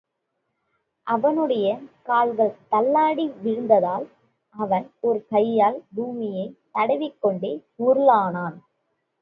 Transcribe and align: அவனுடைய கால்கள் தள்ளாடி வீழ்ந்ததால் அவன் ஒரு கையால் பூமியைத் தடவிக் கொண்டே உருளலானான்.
அவனுடைய 1.07 1.67
கால்கள் 2.03 2.55
தள்ளாடி 2.69 3.25
வீழ்ந்ததால் 3.43 4.07
அவன் 4.55 4.91
ஒரு 4.99 5.25
கையால் 5.29 5.83
பூமியைத் 5.95 6.57
தடவிக் 6.71 7.21
கொண்டே 7.21 7.53
உருளலானான். 7.79 8.57